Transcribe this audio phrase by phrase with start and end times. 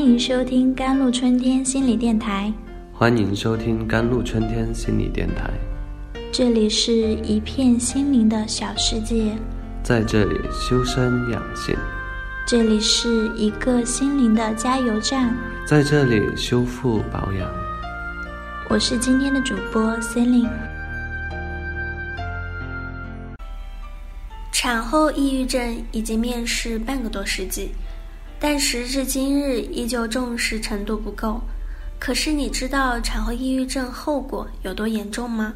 [0.00, 2.50] 欢迎收听甘露春天心理电台。
[2.90, 5.50] 欢迎收听甘露春天心理电台。
[6.32, 9.36] 这里是一片心灵的小世界，
[9.82, 11.76] 在这里修身养性。
[12.46, 17.46] 这里是一个心灵的加油站，在这里修复保养。
[18.70, 20.48] 我是今天的主播 c e l i n e
[24.50, 27.72] 产后抑郁症已经面世半个多世纪。
[28.40, 31.38] 但时至今日，依旧重视程度不够。
[31.98, 35.52] 可是你知道产后抑郁症后果有多严重吗？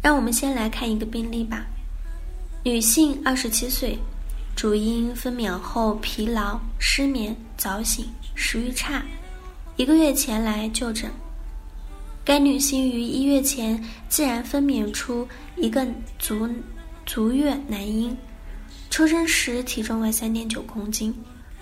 [0.00, 1.66] 让我们先来看一个病例吧。
[2.62, 3.98] 女性，二十七岁，
[4.54, 8.06] 主因分娩后疲劳、失眠、早醒、
[8.36, 9.02] 食欲差，
[9.74, 11.10] 一个月前来就诊。
[12.24, 15.26] 该女性于一月前自然分娩出
[15.56, 15.84] 一个
[16.18, 16.48] 足
[17.04, 18.16] 足月男婴，
[18.88, 21.12] 出生时体重为三点九公斤。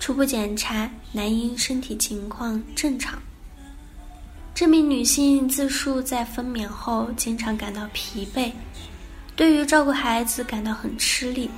[0.03, 3.17] 初步检查，男婴身体情况正常。
[4.53, 8.51] 这名女性自述，在分娩后经常感到疲惫，
[9.37, 11.49] 对于照顾孩子感到很吃力，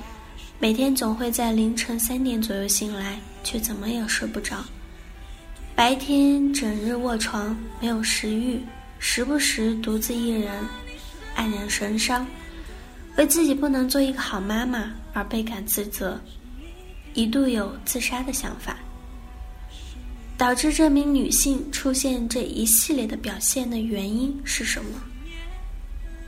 [0.59, 4.63] 每天总会在凌晨三点左右醒来，却怎么也睡不着。
[5.73, 8.61] 白天整日卧床，没有食欲，
[8.99, 10.63] 时不时独自一人，
[11.35, 12.23] 黯然神伤，
[13.17, 16.21] 为自己不能做一个好妈妈而倍感自责。
[17.15, 18.77] 一度有自杀的想法，
[20.37, 25.01] 导致这名女性出现这一系列的表现的原因是什么？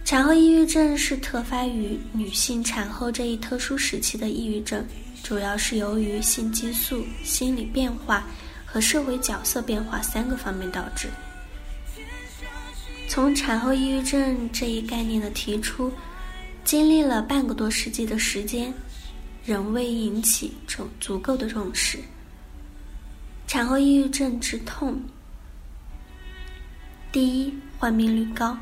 [0.06, 4.82] 产后抑郁症是特发于女性产后这一特殊时期的抑郁症，
[5.22, 8.26] 主要是由于性激素、心理变化
[8.66, 11.10] 和社会角色变化三个方面导致。
[13.10, 15.92] 从产后抑郁症这一概念的提出，
[16.64, 18.74] 经历了半个多世纪的时间。
[19.48, 21.97] 仍未引起重足够的重视。
[23.47, 25.02] 产后抑郁症之痛，
[27.13, 28.58] 第一，患病率高，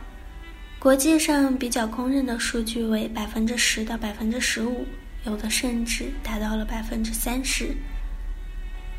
[0.77, 4.85] 国际上比较公认的数据为百分之十到百分之十五，
[5.23, 7.75] 有的甚至达到了百分之三十。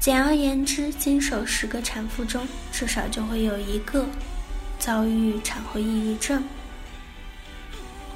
[0.00, 4.04] 简而言之，经手十个产妇中，至少就会有一个
[4.80, 6.42] 遭遇产后抑郁症。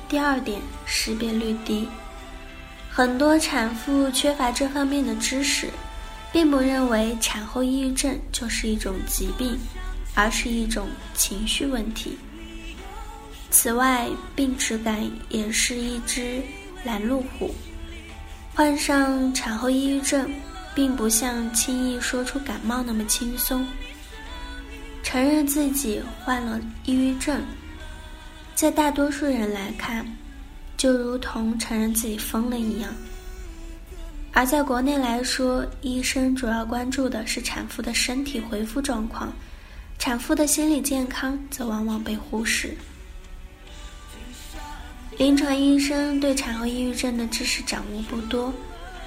[0.09, 1.87] 第二点，识别率低。
[2.93, 5.71] 很多产妇缺乏这方面的知识，
[6.33, 9.57] 并不认为产后抑郁症就是一种疾病，
[10.15, 12.19] 而是一种情绪问题。
[13.49, 16.43] 此外，病耻感也是一只
[16.85, 17.55] 拦路虎。
[18.55, 20.29] 患上产后抑郁症，
[20.75, 23.65] 并不像轻易说出感冒那么轻松。
[25.03, 27.41] 承认自己患了抑郁症，
[28.55, 30.05] 在大多数人来看。
[30.81, 32.91] 就如同承认自己疯了一样，
[34.33, 39.31] 而在国内来说，医生主要关注的是产妇的身体恢复状况，
[39.99, 42.75] 产妇的心理健康则往往被忽视。
[45.19, 48.51] 临床医生对产后抑郁症的知识掌握不多，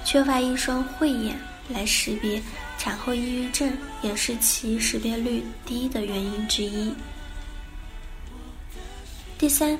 [0.04, 1.36] 缺乏一双慧眼
[1.68, 2.40] 来识别
[2.78, 6.94] 产后抑郁症，也是其识别率低的原因之一。
[9.36, 9.76] 第三，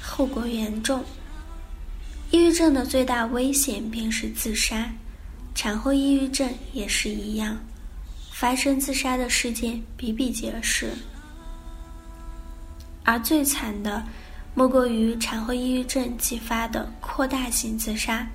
[0.00, 1.04] 后果严重。
[2.32, 4.90] 抑郁症的最大危险便是自杀，
[5.54, 7.58] 产后抑郁症也是一样，
[8.30, 10.94] 发生自杀的事件比比皆是。
[13.04, 14.02] 而最惨的，
[14.54, 18.26] 莫过于产后抑郁症激发的扩大性自杀，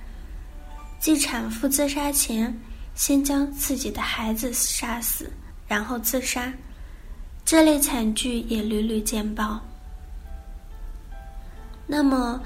[1.00, 2.56] 即产妇自杀前
[2.94, 5.28] 先将自己的孩子杀死，
[5.68, 6.53] 然后自杀，
[7.44, 9.59] 这类惨剧也屡屡见报。
[11.88, 12.40] 那么。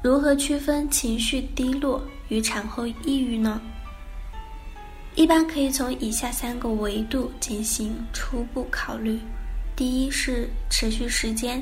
[0.00, 3.60] 如何区分情绪低落与产后抑郁呢？
[5.16, 9.18] 一般可以从以下三个维度进行初步考虑。
[9.74, 11.60] 第一是持续时间，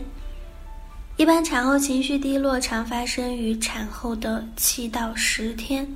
[1.17, 5.89] 一般产后情绪低落常发生于产后的七到十天，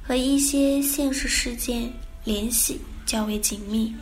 [0.00, 1.92] 和一些现实事件
[2.22, 3.92] 联系较为紧密，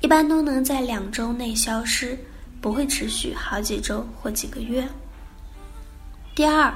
[0.00, 2.18] 一般都能在两周内消失，
[2.62, 4.88] 不会持续好几周或几个月。
[6.34, 6.72] 第二。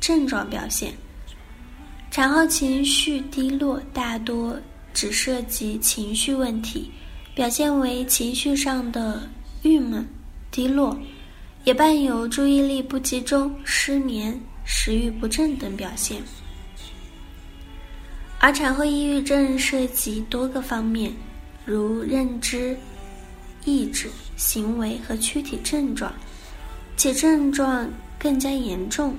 [0.00, 0.92] 症状表现：
[2.10, 4.58] 产后情绪低落，大多
[4.94, 6.90] 只涉及情绪问题，
[7.34, 9.28] 表现为情绪上的
[9.62, 10.04] 郁闷、
[10.50, 10.98] 低落，
[11.64, 16.20] 也伴有注意力不集中、失眠、食欲不振等表现。
[18.40, 21.12] 而产后抑郁症涉及多个方面，
[21.66, 22.74] 如认知、
[23.66, 26.10] 意志、行为和躯体症状，
[26.96, 27.86] 且症状
[28.18, 29.14] 更加严重。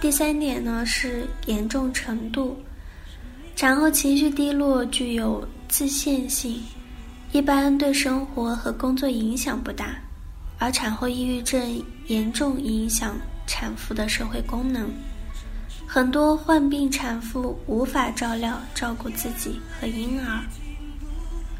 [0.00, 2.56] 第三点呢是严重程度，
[3.54, 6.58] 产后情绪低落具有自限性，
[7.32, 9.94] 一般对生活和工作影响不大，
[10.58, 13.14] 而产后抑郁症严重影响
[13.46, 14.90] 产妇的社会功能。
[15.86, 20.40] 很多患病产妇无法照料照顾自己和婴儿。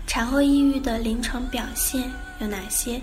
[0.06, 2.10] 产后抑郁的临床表现
[2.40, 3.00] 有哪些？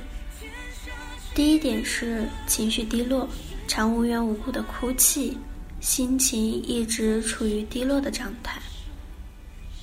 [1.35, 3.29] 第一点是情绪低落，
[3.67, 5.37] 常无缘无故的哭泣，
[5.79, 8.59] 心情一直处于低落的状态，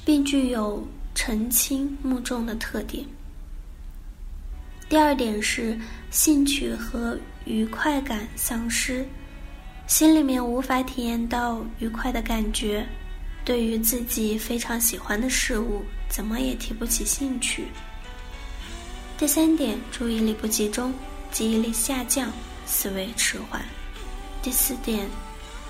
[0.05, 0.85] 并具有
[1.15, 3.05] 澄清目重的特点。
[4.89, 5.79] 第二点是
[6.11, 9.07] 兴趣和愉快感丧失。
[9.87, 12.87] 心里面无法体验到愉快的感觉，
[13.45, 17.67] 对于自己非常喜欢的事物，怎么也提不起兴趣。
[19.19, 20.93] 第三点，注意力不集中，
[21.31, 22.33] 记忆力下降，
[22.75, 23.63] 思维迟缓。
[24.43, 25.09] 第四点，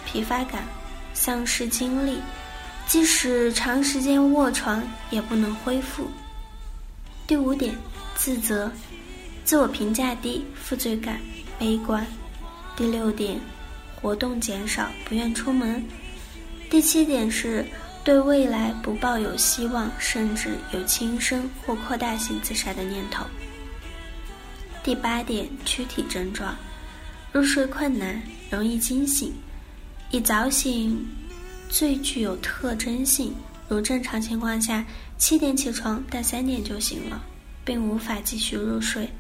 [0.07, 0.65] 疲乏感，
[1.13, 2.19] 丧失精力，
[2.87, 6.09] 即使长时间卧床也不能恢复。
[7.27, 7.77] 第五点，
[8.17, 8.73] 自责，
[9.45, 11.21] 自我评价低，负罪感，
[11.59, 12.07] 悲观。
[12.75, 13.39] 第六点。
[14.01, 15.83] 活动减少，不愿出门。
[16.69, 17.65] 第七点是
[18.05, 23.25] 对未来不抱有希望，甚至有轻生或扩大性自杀的念头。
[24.83, 26.55] 第八点，躯体症状：
[27.35, 29.35] 入睡困难，容易惊醒，
[30.13, 31.05] 一早醒
[31.69, 33.35] 最具有特征性，
[33.69, 34.87] 如正常情况下
[35.19, 37.21] 七点起床，但三点就醒了，
[37.65, 39.11] 并无法继续入睡。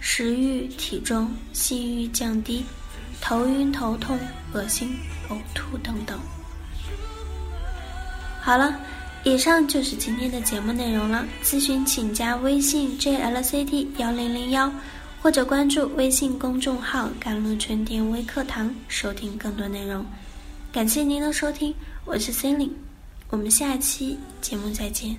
[0.00, 2.64] 食欲、体重、性欲降低。
[3.20, 4.18] 头晕、头痛、
[4.52, 4.96] 恶心、
[5.28, 6.18] 呕吐等等。
[8.40, 8.76] 好了，
[9.22, 11.24] 以上就是今天的节目内容了。
[11.44, 14.70] 咨询请加微信 jlct 幺零零幺，
[15.26, 20.06] 或者关注微信公众号“甘露春天微课堂”，收听更多内容。
[20.70, 21.74] 感谢您的收听，
[22.04, 22.72] 我是 c e l i n e
[23.30, 25.16] 我们下期节目再见。